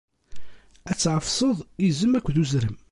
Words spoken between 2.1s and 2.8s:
akked uzrem.